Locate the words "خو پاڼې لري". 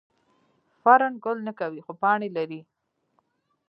1.85-2.61